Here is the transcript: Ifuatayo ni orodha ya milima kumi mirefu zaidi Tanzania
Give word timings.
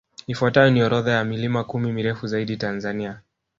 Ifuatayo 0.27 0.69
ni 0.71 0.83
orodha 0.83 1.11
ya 1.11 1.23
milima 1.23 1.63
kumi 1.63 1.91
mirefu 1.91 2.27
zaidi 2.27 2.57
Tanzania 2.57 3.21